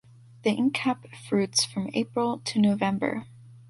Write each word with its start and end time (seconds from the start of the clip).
The 0.41 0.49
ink 0.49 0.73
cap 0.73 1.05
fruits 1.13 1.63
from 1.63 1.91
April 1.93 2.39
to 2.39 2.59
November. 2.59 3.27